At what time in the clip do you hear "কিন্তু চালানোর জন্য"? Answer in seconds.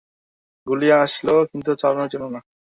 1.51-2.25